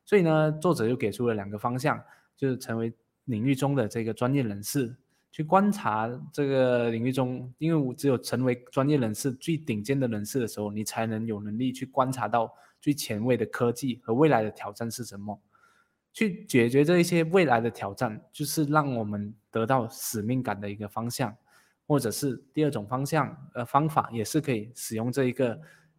[0.05, 2.01] 所以呢，作者又给出了两个方向，
[2.35, 2.93] 就是成为
[3.25, 4.95] 领域中的这个专业人士，
[5.31, 12.53] 去观察这个领域中，因为我只有成为专业人士最顶尖的人士的时候，你才能有能力去观察到。
[12.81, 15.39] 最前卫的科技和未来的挑战是什么？
[16.11, 21.33] 去解决这一些未来的挑战，就是让我们得到使命感的一个方向，
[21.93, 25.55] 或者是第二种方向呃方法，也是可以使用这一个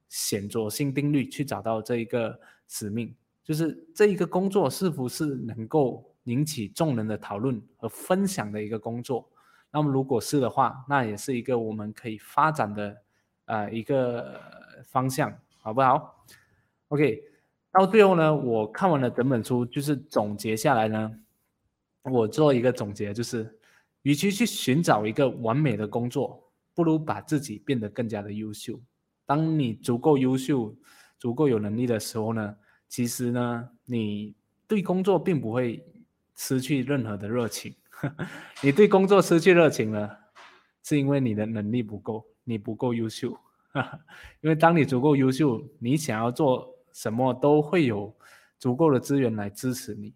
[0.08, 2.36] 显着性定律去找到这一个
[2.66, 3.14] 使命，
[3.44, 9.30] 就是这一个工作是否是能够引起众人的讨论和分享的一个工作。
[9.70, 12.96] 那么如果是的话，那也是一个我们可以发展的
[13.44, 14.40] 呃一个
[14.82, 16.26] 方向，好不好
[16.88, 17.22] ？OK，
[17.70, 21.16] 到最后呢，我看完了整本书，就是总结下来呢，
[22.02, 23.56] 我做一个总结，就是，
[24.04, 28.80] 与其去寻找一个完美的工作，不如把自己变得更加的优秀。
[29.26, 30.74] 当你足够优秀、
[31.18, 32.56] 足够有能力的时候呢，
[32.88, 34.34] 其实呢，你
[34.68, 35.84] 对工作并不会
[36.36, 37.74] 失去任何的热情。
[38.62, 40.18] 你对工作失去热情了，
[40.82, 43.36] 是因为你的能力不够，你不够优秀。
[44.40, 46.72] 因为当你足够优秀，你想要做。
[46.94, 48.16] 什么都会有
[48.56, 50.14] 足够的资源来支持你